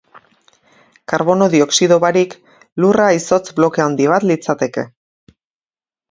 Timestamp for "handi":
3.85-4.07